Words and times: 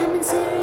Come 0.00 0.14
and 0.14 0.24
sit 0.24 0.59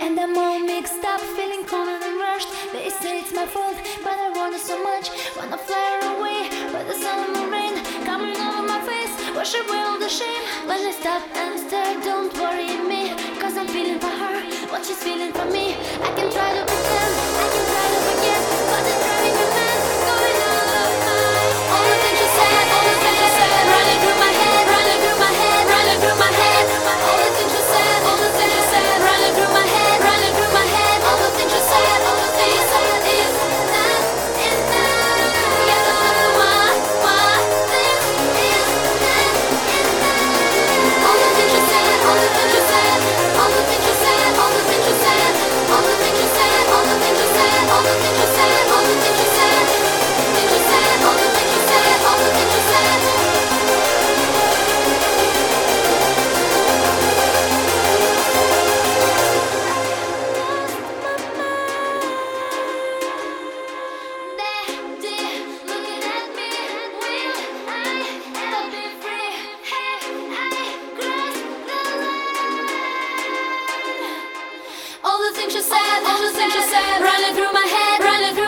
And 0.00 0.18
I'm 0.18 0.36
all 0.36 0.58
mixed 0.58 1.04
up, 1.04 1.20
feeling 1.20 1.64
cold 1.64 1.88
and 1.88 2.18
rushed. 2.20 2.48
They 2.72 2.90
say 2.90 3.20
it's 3.20 3.32
my 3.32 3.46
fault, 3.46 3.76
but 4.04 4.18
I 4.18 4.30
want 4.30 4.54
it 4.54 4.60
so 4.60 4.82
much. 4.82 5.10
Wanna 5.36 5.58
fly 5.58 5.88
away, 6.12 6.48
but 6.72 6.86
the 6.86 6.94
sun 6.94 7.18
and 7.26 7.36
the 7.36 7.46
rain 7.50 7.74
coming 8.04 8.36
over 8.36 8.62
my 8.62 8.80
face. 8.80 9.14
Wash 9.34 9.54
away 9.54 9.80
all 9.88 9.98
the 9.98 10.08
shame. 10.08 10.42
When 10.66 10.80
I 10.80 10.92
stop 10.92 11.22
and 11.34 11.58
stare, 11.58 12.00
don't 12.02 12.32
worry 12.34 12.76
me, 12.92 13.14
cause 13.40 13.56
I'm 13.56 13.68
feeling 13.68 13.98
for 13.98 14.14
her, 14.22 14.36
what 14.70 14.84
she's 14.84 15.02
feeling 15.02 15.32
for 15.32 15.46
me. 15.46 15.74
I 16.02 16.10
can 16.16 16.30
try 16.30 16.50
to 16.58 16.75
things 75.46 75.54
you 75.54 75.62
said, 75.62 76.04
all 76.04 76.20
the 76.22 76.32
things 76.32 76.54
you 76.54 76.62
said, 76.62 77.00
running 77.00 77.34
through 77.36 77.52
my 77.52 77.66
head, 77.66 78.00
running 78.02 78.34
through. 78.34 78.45